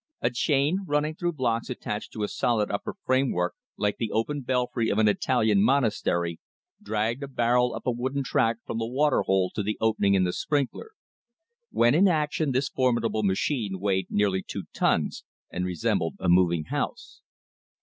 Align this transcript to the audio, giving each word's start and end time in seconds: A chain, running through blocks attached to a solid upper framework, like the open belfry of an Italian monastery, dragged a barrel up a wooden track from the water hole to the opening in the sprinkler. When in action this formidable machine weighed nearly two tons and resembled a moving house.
A 0.19 0.31
chain, 0.31 0.79
running 0.87 1.13
through 1.13 1.33
blocks 1.33 1.69
attached 1.69 2.11
to 2.13 2.23
a 2.23 2.27
solid 2.27 2.71
upper 2.71 2.95
framework, 3.05 3.53
like 3.77 3.97
the 3.97 4.09
open 4.11 4.41
belfry 4.41 4.89
of 4.89 4.97
an 4.97 5.07
Italian 5.07 5.61
monastery, 5.63 6.39
dragged 6.81 7.21
a 7.21 7.27
barrel 7.27 7.75
up 7.75 7.85
a 7.85 7.91
wooden 7.91 8.23
track 8.23 8.57
from 8.65 8.79
the 8.79 8.87
water 8.87 9.21
hole 9.21 9.51
to 9.53 9.61
the 9.61 9.77
opening 9.79 10.15
in 10.15 10.23
the 10.23 10.33
sprinkler. 10.33 10.93
When 11.69 11.93
in 11.93 12.07
action 12.07 12.51
this 12.51 12.67
formidable 12.67 13.21
machine 13.21 13.79
weighed 13.79 14.07
nearly 14.09 14.41
two 14.41 14.63
tons 14.73 15.23
and 15.51 15.65
resembled 15.67 16.15
a 16.19 16.27
moving 16.27 16.63
house. 16.63 17.21